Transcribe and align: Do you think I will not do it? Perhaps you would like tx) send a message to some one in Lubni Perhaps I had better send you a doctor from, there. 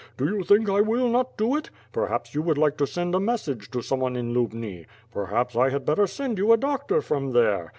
Do 0.17 0.25
you 0.25 0.43
think 0.43 0.67
I 0.67 0.81
will 0.81 1.07
not 1.09 1.37
do 1.37 1.55
it? 1.55 1.69
Perhaps 1.91 2.33
you 2.33 2.41
would 2.41 2.57
like 2.57 2.75
tx) 2.75 2.87
send 2.87 3.13
a 3.13 3.19
message 3.19 3.69
to 3.69 3.83
some 3.83 3.99
one 3.99 4.15
in 4.15 4.33
Lubni 4.33 4.87
Perhaps 5.13 5.55
I 5.55 5.69
had 5.69 5.85
better 5.85 6.07
send 6.07 6.39
you 6.39 6.51
a 6.51 6.57
doctor 6.57 7.01
from, 7.03 7.33
there. 7.33 7.69